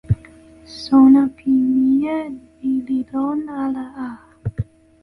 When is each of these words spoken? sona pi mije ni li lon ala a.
sona 0.81 1.21
pi 1.35 1.49
mije 1.73 2.17
ni 2.57 2.71
li 2.85 2.97
lon 3.11 3.41
ala 3.63 3.85
a. 4.09 4.09